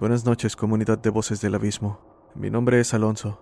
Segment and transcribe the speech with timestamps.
[0.00, 2.00] Buenas noches, comunidad de voces del abismo.
[2.34, 3.38] Mi nombre es Alonso.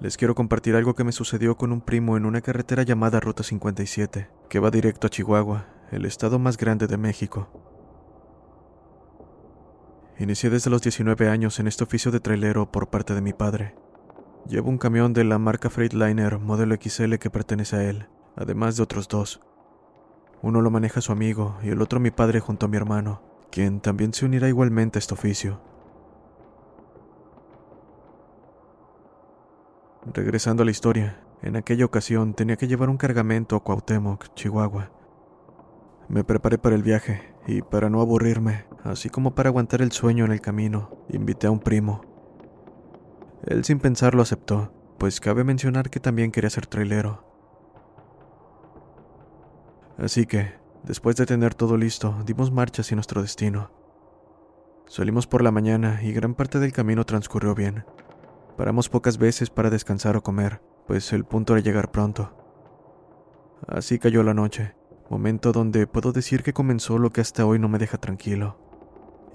[0.00, 3.44] Les quiero compartir algo que me sucedió con un primo en una carretera llamada Ruta
[3.44, 7.48] 57, que va directo a Chihuahua, el estado más grande de México.
[10.18, 13.76] Inicié desde los 19 años en este oficio de trailero por parte de mi padre.
[14.48, 18.82] Llevo un camión de la marca Freightliner modelo XL que pertenece a él, además de
[18.82, 19.40] otros dos.
[20.42, 23.22] Uno lo maneja su amigo y el otro mi padre junto a mi hermano,
[23.52, 25.67] quien también se unirá igualmente a este oficio.
[30.14, 34.90] Regresando a la historia, en aquella ocasión tenía que llevar un cargamento a Cuauhtémoc, Chihuahua.
[36.08, 40.24] Me preparé para el viaje y para no aburrirme, así como para aguantar el sueño
[40.24, 42.00] en el camino, invité a un primo.
[43.44, 47.24] Él sin pensarlo aceptó, pues cabe mencionar que también quería ser trailero.
[49.98, 53.70] Así que, después de tener todo listo, dimos marcha hacia nuestro destino.
[54.86, 57.84] Salimos por la mañana y gran parte del camino transcurrió bien.
[58.58, 62.34] Paramos pocas veces para descansar o comer, pues el punto era llegar pronto.
[63.68, 64.74] Así cayó la noche,
[65.08, 68.58] momento donde puedo decir que comenzó lo que hasta hoy no me deja tranquilo.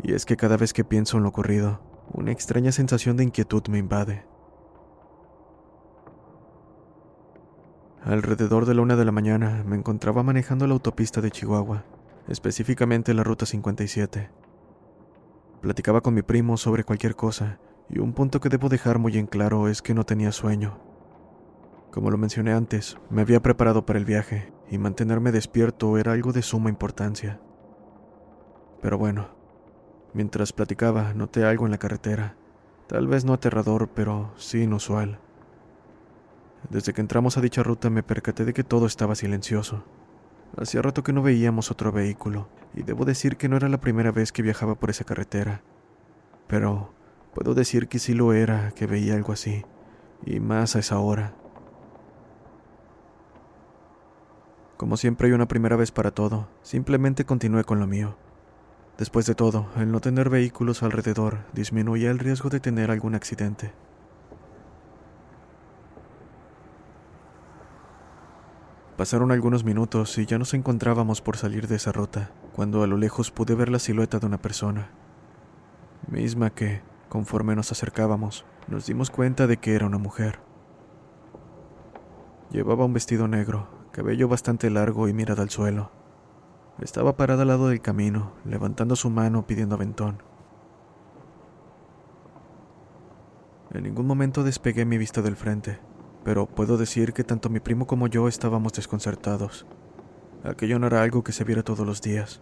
[0.04, 1.80] Y es que cada vez que pienso en lo ocurrido,
[2.12, 4.26] una extraña sensación de inquietud me invade.
[8.04, 11.86] Alrededor de la una de la mañana me encontraba manejando la autopista de Chihuahua,
[12.28, 14.30] específicamente la Ruta 57.
[15.62, 19.28] Platicaba con mi primo sobre cualquier cosa y un punto que debo dejar muy en
[19.28, 20.80] claro es que no tenía sueño.
[21.92, 26.32] Como lo mencioné antes, me había preparado para el viaje y mantenerme despierto era algo
[26.34, 27.40] de suma importancia.
[28.82, 29.30] Pero bueno,
[30.14, 32.36] mientras platicaba noté algo en la carretera,
[32.88, 35.20] tal vez no aterrador, pero sí inusual.
[36.70, 39.84] Desde que entramos a dicha ruta me percaté de que todo estaba silencioso.
[40.58, 44.12] Hacía rato que no veíamos otro vehículo, y debo decir que no era la primera
[44.12, 45.62] vez que viajaba por esa carretera.
[46.48, 46.94] Pero
[47.34, 49.66] Puedo decir que sí lo era, que veía algo así,
[50.26, 51.34] y más a esa hora.
[54.78, 58.16] Como siempre hay una primera vez para todo, simplemente continué con lo mío.
[58.98, 63.74] Después de todo, el no tener vehículos alrededor disminuía el riesgo de tener algún accidente.
[68.98, 72.98] Pasaron algunos minutos y ya nos encontrábamos por salir de esa ruta, cuando a lo
[72.98, 74.92] lejos pude ver la silueta de una persona,
[76.08, 76.82] misma que,
[77.14, 80.40] Conforme nos acercábamos, nos dimos cuenta de que era una mujer.
[82.50, 85.92] Llevaba un vestido negro, cabello bastante largo y mirada al suelo.
[86.80, 90.24] Estaba parada al lado del camino, levantando su mano pidiendo aventón.
[93.70, 95.78] En ningún momento despegué mi vista del frente,
[96.24, 99.68] pero puedo decir que tanto mi primo como yo estábamos desconcertados.
[100.44, 102.42] Aquello no era algo que se viera todos los días.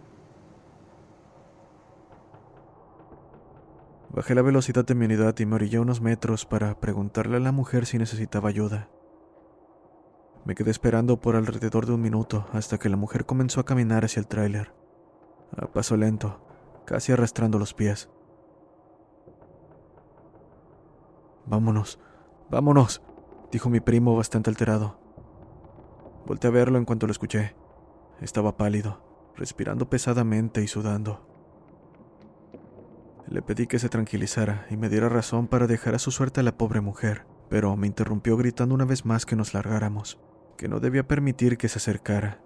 [4.14, 7.50] Bajé la velocidad de mi unidad y me orillé unos metros para preguntarle a la
[7.50, 8.90] mujer si necesitaba ayuda.
[10.44, 14.04] Me quedé esperando por alrededor de un minuto hasta que la mujer comenzó a caminar
[14.04, 14.74] hacia el tráiler,
[15.56, 16.44] a paso lento,
[16.84, 18.10] casi arrastrando los pies.
[21.46, 21.98] Vámonos,
[22.50, 23.00] vámonos,
[23.50, 24.98] dijo mi primo bastante alterado.
[26.26, 27.56] Volté a verlo en cuanto lo escuché.
[28.20, 31.31] Estaba pálido, respirando pesadamente y sudando.
[33.32, 36.42] Le pedí que se tranquilizara y me diera razón para dejar a su suerte a
[36.42, 40.20] la pobre mujer, pero me interrumpió gritando una vez más que nos largáramos,
[40.58, 42.42] que no debía permitir que se acercara.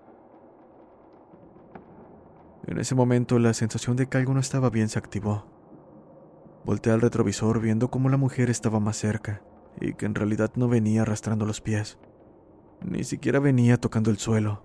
[2.68, 5.48] En ese momento la sensación de que algo no estaba bien se activó.
[6.64, 9.42] Volté al retrovisor viendo cómo la mujer estaba más cerca
[9.80, 11.98] y que en realidad no venía arrastrando los pies,
[12.80, 14.62] ni siquiera venía tocando el suelo.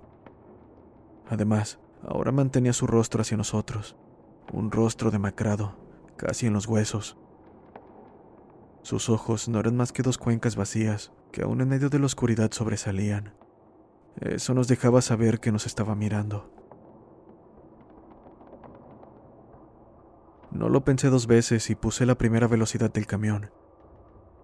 [1.27, 3.97] Además, ahora mantenía su rostro hacia nosotros,
[4.53, 5.81] un rostro demacrado,
[6.17, 7.17] casi en los huesos.
[8.81, 12.05] Sus ojos no eran más que dos cuencas vacías que aún en medio de la
[12.05, 13.33] oscuridad sobresalían.
[14.19, 16.51] Eso nos dejaba saber que nos estaba mirando.
[20.51, 23.51] No lo pensé dos veces y puse la primera velocidad del camión.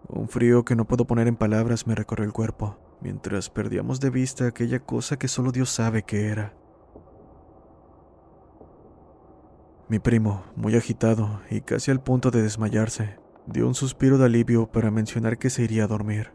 [0.08, 4.10] Un frío que no puedo poner en palabras me recorrió el cuerpo, mientras perdíamos de
[4.10, 6.54] vista aquella cosa que solo Dios sabe qué era.
[9.90, 14.70] Mi primo, muy agitado y casi al punto de desmayarse, dio un suspiro de alivio
[14.70, 16.34] para mencionar que se iría a dormir.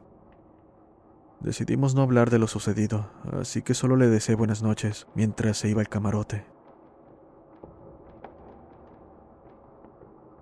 [1.41, 5.69] Decidimos no hablar de lo sucedido, así que solo le deseé buenas noches mientras se
[5.69, 6.47] iba al camarote.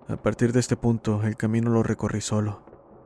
[0.07, 2.61] A partir de este punto, el camino lo recorrí solo,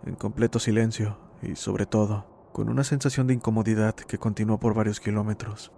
[0.06, 5.00] en completo silencio y, sobre todo, con una sensación de incomodidad que continuó por varios
[5.00, 5.72] kilómetros.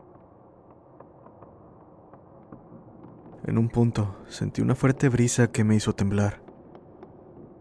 [3.47, 6.41] En un punto, sentí una fuerte brisa que me hizo temblar.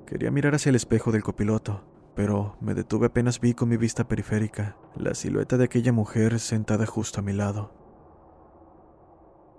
[0.05, 1.85] Quería mirar hacia el espejo del copiloto,
[2.17, 6.87] pero me detuve apenas vi con mi vista periférica la silueta de aquella mujer sentada
[6.87, 7.73] justo a mi lado.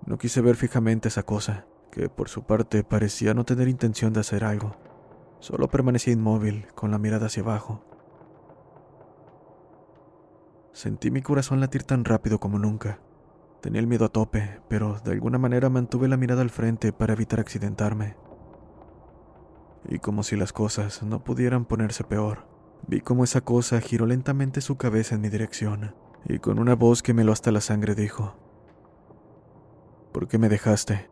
[0.04, 4.20] No quise ver fijamente esa cosa, que por su parte parecía no tener intención de
[4.20, 4.76] hacer algo.
[5.40, 7.82] Solo permanecía inmóvil, con la mirada hacia abajo.
[10.72, 13.00] Sentí mi corazón latir tan rápido como nunca.
[13.60, 17.14] Tenía el miedo a tope, pero de alguna manera mantuve la mirada al frente para
[17.14, 18.16] evitar accidentarme.
[19.88, 22.46] Y como si las cosas no pudieran ponerse peor,
[22.86, 25.94] vi como esa cosa giró lentamente su cabeza en mi dirección,
[26.24, 28.36] y con una voz que me lo hasta la sangre dijo,
[30.12, 31.08] ¿Por qué me dejaste?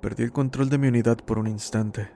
[0.00, 2.10] Perdí el control de mi unidad por un instante.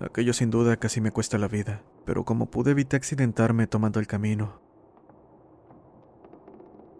[0.00, 4.06] Aquello sin duda casi me cuesta la vida, pero como pude evité accidentarme tomando el
[4.06, 4.60] camino.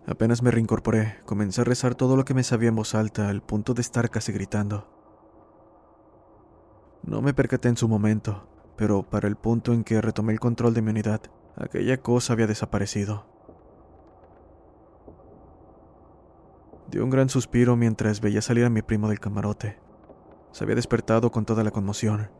[0.06, 3.40] Apenas me reincorporé, comencé a rezar todo lo que me sabía en voz alta, al
[3.40, 4.88] punto de estar casi gritando.
[7.04, 10.74] No me percaté en su momento, pero para el punto en que retomé el control
[10.74, 11.20] de mi unidad,
[11.56, 13.26] aquella cosa había desaparecido.
[16.90, 19.78] Dio un gran suspiro mientras veía salir a mi primo del camarote.
[20.50, 22.30] Se había despertado con toda la conmoción.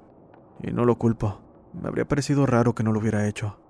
[0.61, 1.41] Y no lo culpo.
[1.73, 3.62] Me habría parecido raro que no lo hubiera hecho.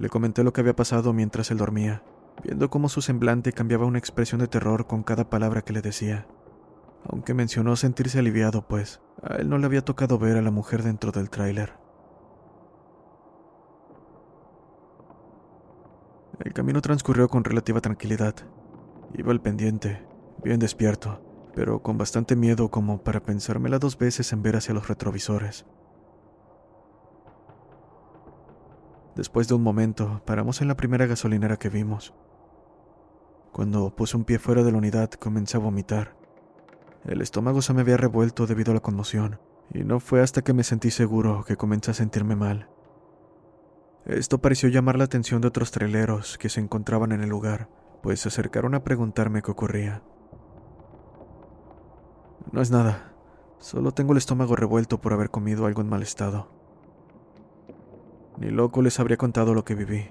[0.00, 2.02] Le comenté lo que había pasado mientras él dormía,
[2.42, 6.26] viendo cómo su semblante cambiaba una expresión de terror con cada palabra que le decía.
[7.04, 10.82] Aunque mencionó sentirse aliviado, pues a él no le había tocado ver a la mujer
[10.82, 11.74] dentro del tráiler.
[16.42, 18.34] El camino transcurrió con relativa tranquilidad.
[19.12, 20.02] Iba al pendiente,
[20.42, 21.20] bien despierto,
[21.54, 25.66] pero con bastante miedo como para pensármela dos veces en ver hacia los retrovisores.
[29.16, 32.14] Después de un momento, paramos en la primera gasolinera que vimos.
[33.52, 36.16] Cuando puse un pie fuera de la unidad, comencé a vomitar.
[37.04, 39.40] El estómago se me había revuelto debido a la conmoción,
[39.72, 42.68] y no fue hasta que me sentí seguro que comencé a sentirme mal.
[44.06, 47.68] Esto pareció llamar la atención de otros traileros que se encontraban en el lugar,
[48.02, 50.02] pues se acercaron a preguntarme qué ocurría.
[52.52, 53.12] No es nada.
[53.58, 56.59] Solo tengo el estómago revuelto por haber comido algo en mal estado.
[58.40, 60.08] Ni loco les habría contado lo que viví.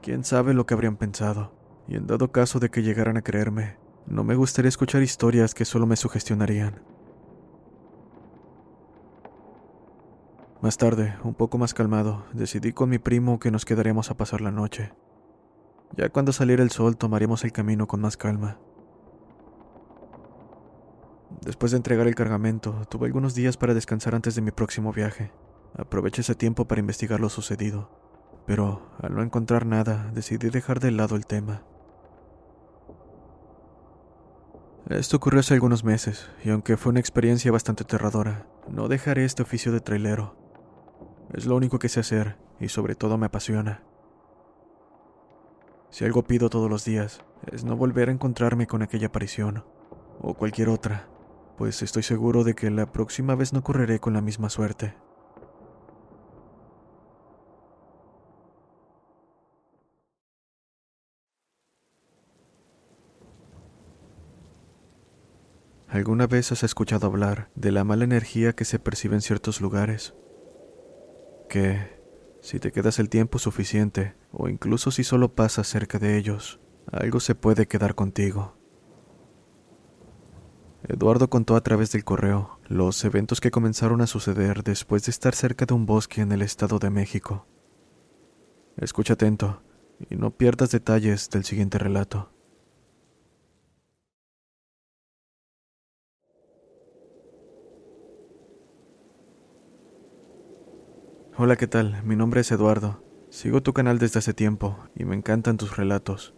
[0.00, 1.52] Quién sabe lo que habrían pensado.
[1.88, 3.76] Y en dado caso de que llegaran a creerme,
[4.06, 6.80] no me gustaría escuchar historias que solo me sugestionarían.
[10.62, 14.40] Más tarde, un poco más calmado, decidí con mi primo que nos quedaríamos a pasar
[14.40, 14.92] la noche.
[15.96, 18.58] Ya cuando saliera el sol tomaríamos el camino con más calma.
[21.42, 25.32] Después de entregar el cargamento, tuve algunos días para descansar antes de mi próximo viaje.
[25.78, 27.90] Aproveché ese tiempo para investigar lo sucedido,
[28.46, 31.64] pero al no encontrar nada, decidí dejar de lado el tema.
[34.88, 39.42] Esto ocurrió hace algunos meses, y aunque fue una experiencia bastante aterradora, no dejaré este
[39.42, 40.36] oficio de trailero.
[41.34, 43.82] Es lo único que sé hacer, y sobre todo me apasiona.
[45.90, 49.64] Si algo pido todos los días, es no volver a encontrarme con aquella aparición,
[50.20, 51.08] o cualquier otra,
[51.58, 54.94] pues estoy seguro de que la próxima vez no correré con la misma suerte.
[65.96, 70.14] ¿Alguna vez has escuchado hablar de la mala energía que se percibe en ciertos lugares?
[71.48, 71.98] Que,
[72.42, 76.60] si te quedas el tiempo suficiente, o incluso si solo pasas cerca de ellos,
[76.92, 78.58] algo se puede quedar contigo.
[80.86, 85.34] Eduardo contó a través del correo los eventos que comenzaron a suceder después de estar
[85.34, 87.46] cerca de un bosque en el Estado de México.
[88.76, 89.62] Escucha atento
[90.10, 92.35] y no pierdas detalles del siguiente relato.
[101.38, 102.02] Hola, ¿qué tal?
[102.02, 103.04] Mi nombre es Eduardo.
[103.28, 106.34] Sigo tu canal desde hace tiempo y me encantan tus relatos.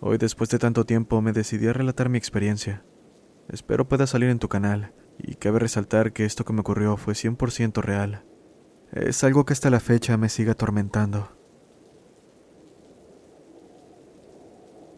[0.00, 2.84] Hoy, después de tanto tiempo, me decidí a relatar mi experiencia.
[3.48, 7.14] Espero pueda salir en tu canal, y cabe resaltar que esto que me ocurrió fue
[7.14, 8.26] 100% real.
[8.92, 11.30] Es algo que hasta la fecha me sigue atormentando.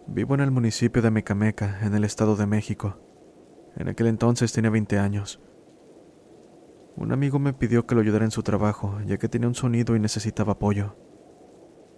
[0.09, 2.99] Vivo en el municipio de Mecameca, en el Estado de México.
[3.77, 5.41] En aquel entonces tenía 20 años.
[6.97, 9.97] Un amigo me pidió que lo ayudara en su trabajo, ya que tenía un sonido
[9.97, 10.97] y necesitaba apoyo.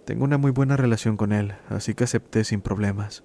[0.05, 3.23] Tengo una muy buena relación con él, así que acepté sin problemas.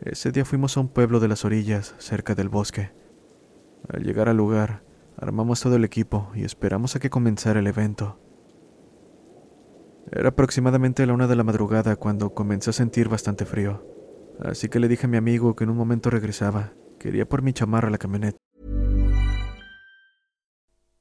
[0.00, 2.90] Ese día fuimos a un pueblo de las orillas, cerca del bosque.
[3.88, 4.82] Al llegar al lugar,
[5.16, 8.18] armamos todo el equipo y esperamos a que comenzara el evento.
[10.10, 13.86] Era aproximadamente la una de la madrugada cuando comencé a sentir bastante frío,
[14.40, 16.72] así que le dije a mi amigo que en un momento regresaba.
[16.98, 18.38] Quería por mi chamarra a la camioneta.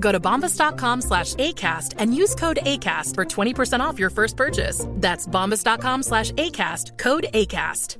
[0.00, 4.86] Go to bombas.com slash ACAST and use code ACAST for 20% off your first purchase.
[4.92, 7.98] That's bombas.com slash ACAST, code ACAST.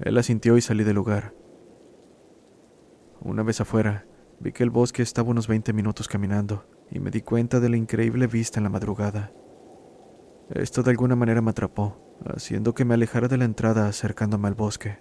[0.00, 1.34] Él la sintió y salí del lugar.
[3.20, 4.06] Una vez afuera,
[4.38, 7.76] vi que el bosque estaba unos 20 minutos caminando y me di cuenta de la
[7.76, 9.30] increíble vista en la madrugada.
[10.48, 14.54] Esto de alguna manera me atrapó, haciendo que me alejara de la entrada acercándome al
[14.54, 14.98] bosque.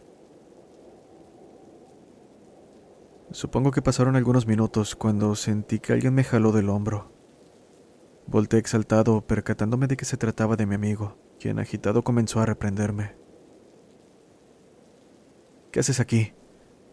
[3.32, 7.12] Supongo que pasaron algunos minutos cuando sentí que alguien me jaló del hombro.
[8.26, 13.16] Volté exaltado, percatándome de que se trataba de mi amigo, quien agitado comenzó a reprenderme.
[15.72, 16.34] ¿Qué haces aquí?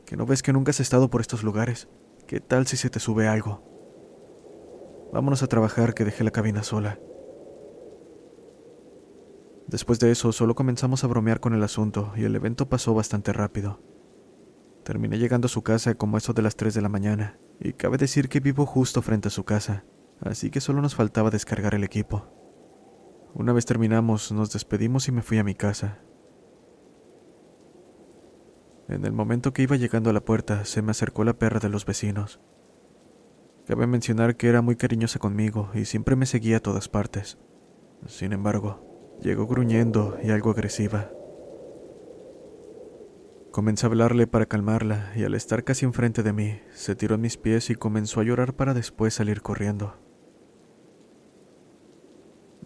[0.05, 1.88] ¿Que no ves que nunca has estado por estos lugares?
[2.26, 3.62] ¿Qué tal si se te sube algo?
[5.14, 7.00] Vámonos a trabajar, que dejé la cabina sola.
[9.66, 13.33] Después de eso, solo comenzamos a bromear con el asunto y el evento pasó bastante
[13.33, 13.81] rápido.
[14.87, 17.99] Terminé llegando a su casa como eso de las 3 de la mañana, y cabe
[17.99, 19.85] decir que vivo justo frente a su casa,
[20.21, 22.28] así que solo nos faltaba descargar el equipo.
[23.35, 25.99] Una vez terminamos, nos despedimos y me fui a mi casa.
[28.88, 31.69] En el momento que iba llegando a la puerta, se me acercó la perra de
[31.69, 32.38] los vecinos.
[33.66, 37.38] Cabe mencionar que era muy cariñosa conmigo y siempre me seguía a todas partes.
[38.07, 41.11] Sin embargo, llegó gruñendo y algo agresiva.
[43.56, 47.22] Comencé a hablarle para calmarla y al estar casi enfrente de mí, se tiró en
[47.22, 49.96] mis pies y comenzó a llorar para después salir corriendo.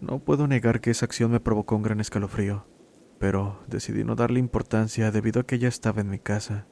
[0.01, 2.65] No puedo negar que esa acción me provocó un gran escalofrío
[3.21, 6.65] pero decidí no darle importancia debido a que ella estaba en mi casa.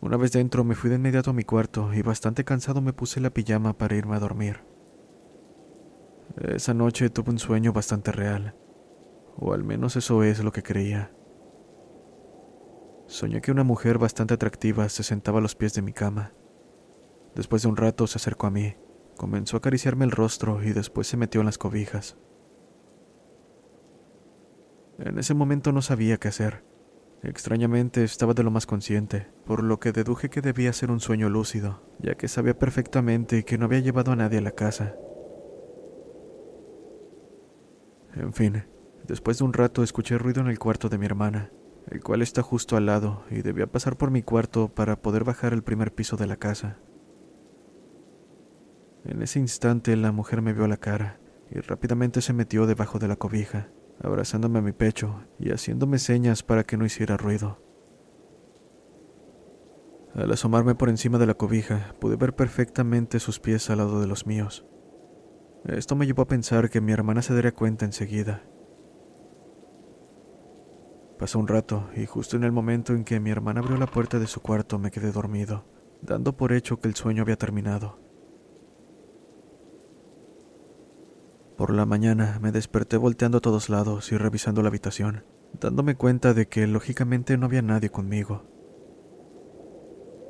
[0.00, 3.18] Una vez dentro me fui de inmediato a mi cuarto y bastante cansado me puse
[3.18, 4.60] la pijama para irme a dormir.
[6.36, 8.54] Esa noche tuve un sueño bastante real,
[9.36, 11.17] o al menos eso es lo que creía.
[13.08, 16.34] Soñé que una mujer bastante atractiva se sentaba a los pies de mi cama.
[17.34, 18.76] Después de un rato se acercó a mí,
[19.16, 22.18] comenzó a acariciarme el rostro y después se metió en las cobijas.
[24.98, 26.64] En ese momento no sabía qué hacer.
[27.22, 31.30] Extrañamente estaba de lo más consciente, por lo que deduje que debía ser un sueño
[31.30, 34.96] lúcido, ya que sabía perfectamente que no había llevado a nadie a la casa.
[38.14, 38.64] En fin,
[39.06, 41.52] después de un rato escuché ruido en el cuarto de mi hermana,
[41.90, 45.52] el cual está justo al lado, y debía pasar por mi cuarto para poder bajar
[45.52, 46.78] al primer piso de la casa.
[49.04, 53.08] En ese instante la mujer me vio la cara y rápidamente se metió debajo de
[53.08, 53.68] la cobija
[54.00, 57.62] abrazándome a mi pecho y haciéndome señas para que no hiciera ruido.
[60.14, 64.06] Al asomarme por encima de la cobija, pude ver perfectamente sus pies al lado de
[64.06, 64.66] los míos.
[65.64, 68.42] Esto me llevó a pensar que mi hermana se daría cuenta enseguida.
[71.18, 74.20] Pasó un rato y justo en el momento en que mi hermana abrió la puerta
[74.20, 75.64] de su cuarto me quedé dormido,
[76.00, 77.98] dando por hecho que el sueño había terminado.
[81.56, 85.24] Por la mañana me desperté volteando a todos lados y revisando la habitación,
[85.60, 88.44] dándome cuenta de que lógicamente no había nadie conmigo.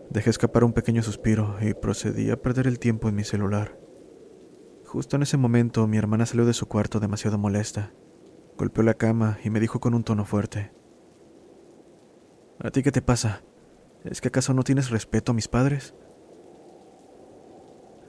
[0.08, 3.78] Dejé escapar un pequeño suspiro y procedí a perder el tiempo en mi celular.
[4.86, 7.92] Justo en ese momento mi hermana salió de su cuarto demasiado molesta.
[8.56, 10.77] Golpeó la cama y me dijo con un tono fuerte.
[12.60, 13.42] ¿A ti qué te pasa?
[14.04, 15.94] ¿Es que acaso no tienes respeto a mis padres?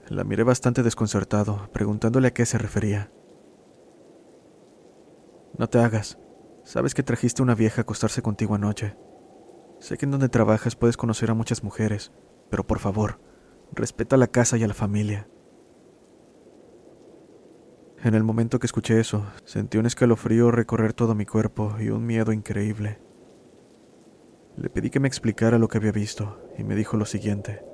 [0.08, 3.12] La miré bastante desconcertado, preguntándole a qué se refería.
[5.56, 6.18] No te hagas.
[6.64, 8.96] Sabes que trajiste una vieja a acostarse contigo anoche.
[9.78, 12.10] Sé que en donde trabajas puedes conocer a muchas mujeres,
[12.50, 13.20] pero por favor,
[13.72, 15.28] respeta a la casa y a la familia.
[18.02, 22.04] En el momento que escuché eso, sentí un escalofrío recorrer todo mi cuerpo y un
[22.04, 22.98] miedo increíble.
[24.60, 27.64] Le pedí que me explicara lo que había visto y me dijo lo siguiente.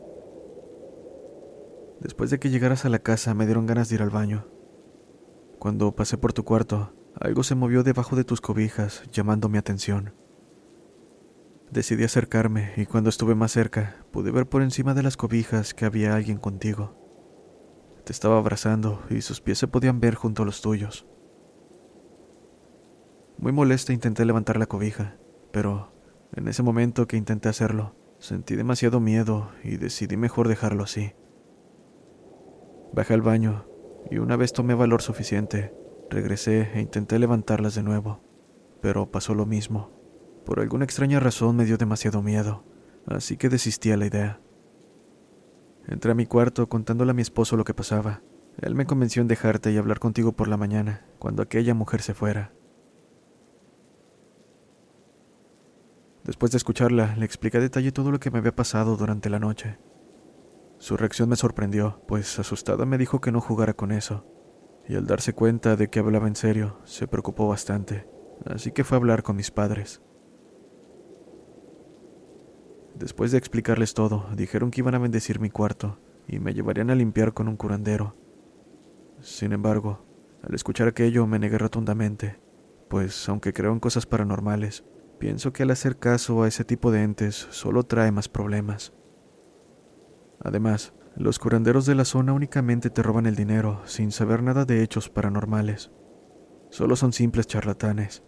[1.99, 4.47] Después de que llegaras a la casa me dieron ganas de ir al baño.
[5.59, 10.15] Cuando pasé por tu cuarto, algo se movió debajo de tus cobijas, llamando mi atención.
[11.73, 15.87] Decidí acercarme y cuando estuve más cerca, pude ver por encima de las cobijas que
[15.87, 16.95] había alguien contigo.
[18.05, 21.05] Te estaba abrazando y sus pies se podían ver junto a los tuyos.
[23.39, 25.17] Muy molesta intenté levantar la cobija,
[25.51, 25.96] pero
[26.35, 31.13] en ese momento que intenté hacerlo, sentí demasiado miedo y decidí mejor dejarlo así.
[32.93, 33.67] Bajé al baño
[34.11, 35.75] y una vez tomé valor suficiente,
[36.11, 38.21] regresé e intenté levantarlas de nuevo,
[38.81, 39.91] pero pasó lo mismo.
[40.45, 42.65] Por alguna extraña razón me dio demasiado miedo,
[43.07, 44.41] así que desistí a la idea.
[45.87, 48.23] Entré a mi cuarto contándole a mi esposo lo que pasaba.
[48.61, 52.15] Él me convenció en dejarte y hablar contigo por la mañana, cuando aquella mujer se
[52.15, 52.53] fuera.
[56.27, 59.39] Después de escucharla, le expliqué a detalle todo lo que me había pasado durante la
[59.39, 59.79] noche.
[60.79, 64.27] Su reacción me sorprendió, pues asustada me dijo que no jugara con eso,
[64.89, 68.09] y al darse cuenta de que hablaba en serio, se preocupó bastante,
[68.45, 70.03] así que fue a hablar con mis padres.
[72.97, 76.97] Después de explicarles todo, dijeron que iban a bendecir mi cuarto y me llevarían a
[76.97, 78.17] limpiar con un curandero.
[79.21, 80.05] Sin embargo,
[80.43, 82.41] al escuchar aquello me negué rotundamente,
[82.89, 84.85] pues aunque creo en cosas paranormales,
[85.19, 88.93] pienso que al hacer caso a ese tipo de entes solo trae más problemas.
[90.41, 94.83] Además, los curanderos de la zona únicamente te roban el dinero sin saber nada de
[94.83, 95.91] hechos paranormales.
[96.71, 98.23] Solo son simples charlatanes.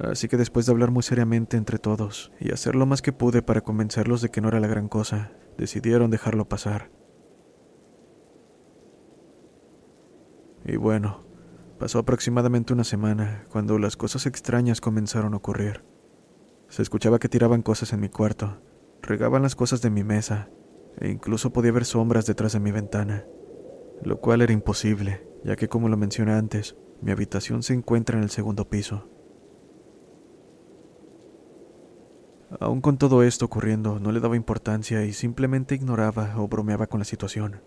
[0.00, 3.42] Así que después de hablar muy seriamente entre todos y hacer lo más que pude
[3.42, 6.90] para convencerlos de que no era la gran cosa, decidieron dejarlo pasar.
[10.64, 11.23] Y bueno,
[11.84, 15.84] pasó aproximadamente una semana cuando las cosas extrañas comenzaron a ocurrir.
[16.70, 18.62] Se escuchaba que tiraban cosas en mi cuarto,
[19.02, 20.48] regaban las cosas de mi mesa
[20.98, 23.26] e incluso podía ver sombras detrás de mi ventana,
[24.02, 28.22] lo cual era imposible, ya que como lo mencioné antes, mi habitación se encuentra en
[28.22, 29.10] el segundo piso.
[32.60, 37.00] Aún con todo esto ocurriendo, no le daba importancia y simplemente ignoraba o bromeaba con
[37.00, 37.60] la situación.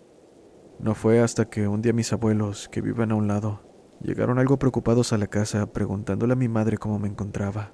[0.80, 3.67] No fue hasta que un día mis abuelos, que viven a un lado,
[4.00, 7.72] llegaron algo preocupados a la casa preguntándole a mi madre cómo me encontraba.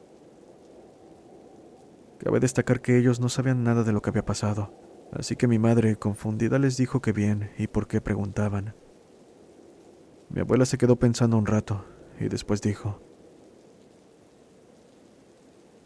[2.18, 4.84] Cabe destacar que ellos no sabían nada de lo que había pasado,
[5.14, 8.74] Así que mi madre, confundida, les dijo que bien y por qué preguntaban.
[10.28, 11.84] Mi abuela se quedó pensando un rato
[12.18, 13.00] y después dijo,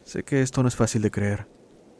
[0.02, 1.46] Sé que esto no es fácil de creer,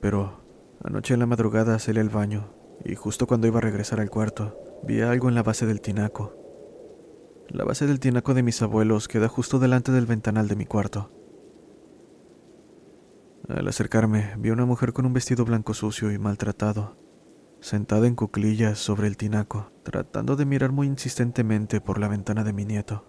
[0.01, 0.43] pero
[0.83, 4.59] anoche en la madrugada salí al baño y justo cuando iba a regresar al cuarto,
[4.83, 6.38] vi algo en la base del tinaco.
[7.51, 11.11] La base del tinaco de mis abuelos queda justo delante del ventanal de mi cuarto.
[13.49, 16.99] Al acercarme, vi a una mujer con un vestido blanco sucio y maltratado,
[17.61, 22.53] sentada en cuclillas sobre el tinaco, tratando de mirar muy insistentemente por la ventana de
[22.53, 23.07] mi nieto.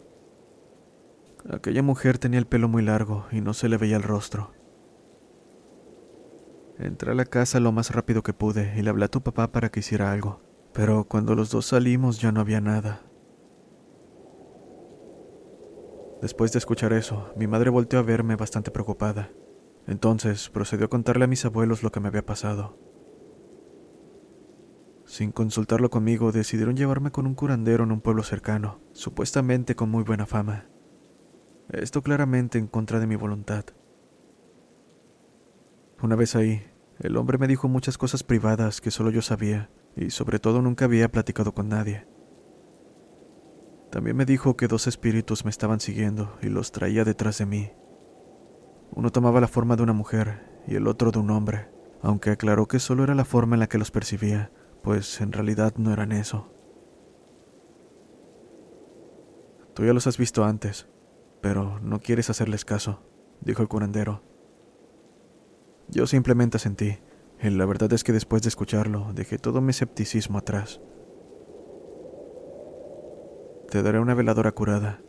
[1.52, 4.54] Aquella mujer tenía el pelo muy largo y no se le veía el rostro.
[6.78, 9.52] Entré a la casa lo más rápido que pude y le hablé a tu papá
[9.52, 13.09] para que hiciera algo, pero cuando los dos salimos ya no había nada.
[16.22, 19.32] Después de escuchar eso, mi madre volteó a verme bastante preocupada.
[19.88, 22.78] Entonces procedió a contarle a mis abuelos lo que me había pasado.
[25.06, 30.04] Sin consultarlo conmigo, decidieron llevarme con un curandero en un pueblo cercano, supuestamente con muy
[30.04, 30.68] buena fama.
[31.70, 33.66] esto claramente en contra de mi voluntad.
[36.02, 36.64] Una vez ahí,
[37.00, 40.86] el hombre me dijo muchas cosas privadas que solo yo sabía, y sobre todo nunca
[40.86, 42.06] había platicado con nadie.
[43.90, 47.72] También me dijo que dos espíritus me estaban siguiendo y los traía detrás de mí.
[48.92, 51.70] Uno tomaba la forma de una mujer y el otro de un hombre,
[52.02, 54.52] aunque aclaró que solo era la forma en la que los percibía,
[54.84, 56.54] pues en realidad no eran eso.
[59.74, 60.88] Tú ya los has visto antes,
[61.42, 63.02] pero no quieres hacerles caso,
[63.42, 64.22] dijo el curandero.
[65.88, 67.00] Yo simplemente asentí,
[67.42, 70.82] y la verdad es que después de escucharlo dejé todo mi escepticismo atrás.
[73.70, 75.00] Te daré una veladora curada.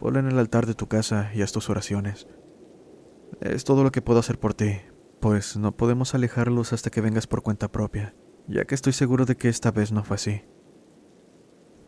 [0.00, 2.26] Ponla en el altar de tu casa y haz tus oraciones.
[3.40, 4.80] Es todo lo que puedo hacer por ti,
[5.20, 8.16] pues no podemos alejarlos hasta que vengas por cuenta propia,
[8.48, 10.42] ya que estoy seguro de que esta vez no fue así.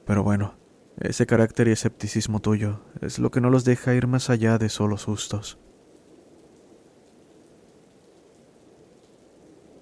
[0.06, 0.54] Pero bueno,
[1.00, 4.68] ese carácter y escepticismo tuyo es lo que no los deja ir más allá de
[4.68, 5.58] solo sustos.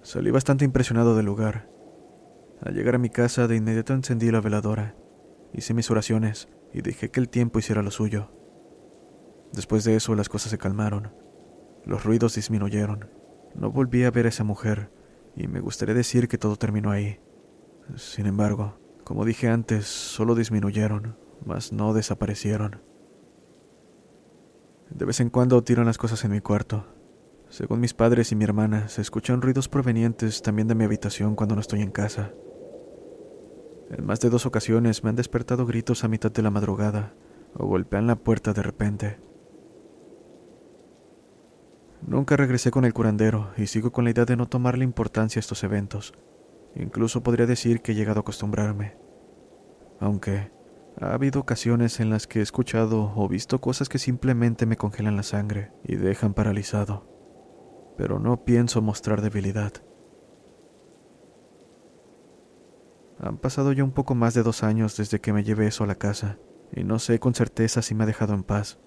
[0.01, 1.69] Salí bastante impresionado del lugar.
[2.61, 4.95] Al llegar a mi casa de inmediato encendí la veladora,
[5.53, 8.31] hice mis oraciones y dejé que el tiempo hiciera lo suyo.
[9.53, 11.11] Después de eso las cosas se calmaron,
[11.85, 13.09] los ruidos disminuyeron,
[13.55, 14.91] no volví a ver a esa mujer
[15.35, 17.19] y me gustaría decir que todo terminó ahí.
[17.95, 22.81] Sin embargo, como dije antes, solo disminuyeron, mas no desaparecieron.
[24.89, 26.85] De vez en cuando tiran las cosas en mi cuarto.
[27.49, 31.55] Según mis padres y mi hermana, se escuchan ruidos provenientes también de mi habitación cuando
[31.55, 32.33] no estoy en casa.
[33.89, 37.13] En más de dos ocasiones me han despertado gritos a mitad de la madrugada
[37.55, 39.19] o golpean la puerta de repente.
[42.05, 45.41] Nunca regresé con el curandero y sigo con la idea de no tomarle importancia a
[45.41, 46.13] estos eventos.
[46.75, 48.95] Incluso podría decir que he llegado a acostumbrarme.
[49.99, 50.51] Aunque
[51.01, 55.17] ha habido ocasiones en las que he escuchado o visto cosas que simplemente me congelan
[55.17, 57.07] la sangre y dejan paralizado.
[57.97, 59.73] Pero no pienso mostrar debilidad.
[63.19, 65.87] Han pasado ya un poco más de dos años desde que me llevé eso a
[65.87, 66.37] la casa,
[66.71, 68.79] y no sé con certeza si me ha dejado en paz.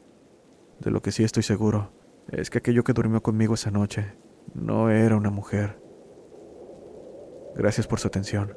[0.80, 1.92] De lo que sí estoy seguro
[2.28, 4.16] es que aquello que durmió conmigo esa noche
[4.54, 5.80] no era una mujer.
[7.54, 8.56] Gracias por su atención.